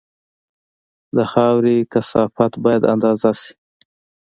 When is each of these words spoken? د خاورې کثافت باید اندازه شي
د 1.15 1.17
خاورې 1.31 1.77
کثافت 1.93 2.51
باید 2.63 2.83
اندازه 2.93 3.31
شي 3.41 3.53